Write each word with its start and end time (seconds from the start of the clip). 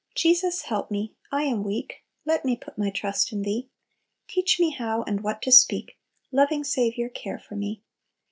"Jesus, 0.15 0.63
help 0.63 0.89
me, 0.89 1.13
I 1.31 1.43
am 1.43 1.63
weak; 1.63 2.03
Let 2.25 2.43
me 2.43 2.55
put 2.57 2.75
my 2.75 2.89
trust 2.89 3.31
in 3.31 3.43
Thee; 3.43 3.69
Teach 4.27 4.59
me 4.59 4.71
how 4.71 5.03
and 5.03 5.21
what 5.21 5.43
to 5.43 5.51
speak; 5.51 5.95
Loving 6.31 6.63
Saviour, 6.63 7.07
care 7.07 7.37
for 7.37 7.55
me. 7.55 7.83